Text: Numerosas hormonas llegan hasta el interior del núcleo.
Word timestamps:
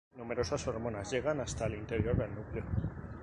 Numerosas 0.17 0.65
hormonas 0.67 1.11
llegan 1.11 1.41
hasta 1.41 1.67
el 1.67 1.75
interior 1.75 2.17
del 2.17 2.33
núcleo. 2.33 2.63